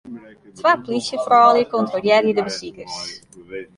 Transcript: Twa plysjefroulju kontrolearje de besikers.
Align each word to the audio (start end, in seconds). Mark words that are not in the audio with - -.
Twa 0.61 0.71
plysjefroulju 0.87 1.67
kontrolearje 1.73 2.35
de 2.39 2.47
besikers. 2.49 2.99